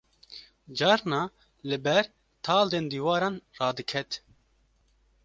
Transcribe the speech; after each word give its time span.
carna 0.77 1.21
li 1.69 1.77
ber 1.85 2.05
taldên 2.45 2.85
diwaran 2.91 3.35
radiket 3.59 4.11